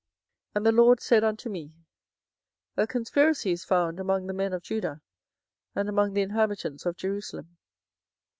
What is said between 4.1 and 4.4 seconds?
the